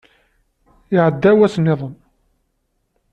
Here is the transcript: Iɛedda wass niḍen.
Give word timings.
Iɛedda 0.95 1.31
wass 1.37 1.55
niḍen. 1.59 1.93